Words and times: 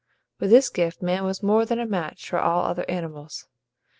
With 0.39 0.49
this 0.49 0.71
gift 0.71 1.03
man 1.03 1.25
was 1.25 1.43
more 1.43 1.63
than 1.63 1.77
a 1.77 1.85
match 1.85 2.27
for 2.27 2.39
all 2.39 2.63
other 2.65 2.89
animals. 2.89 3.45